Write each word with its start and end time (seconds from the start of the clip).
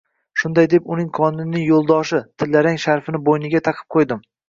Shunday 0.43 0.69
deb, 0.73 0.87
uning 0.95 1.11
doimiy 1.19 1.67
yo‘ldoshi— 1.73 2.25
tillarang 2.45 2.83
sharfini 2.89 3.25
bo‘yniga 3.31 3.67
taqib 3.73 3.91
qo‘ydim 3.99 4.31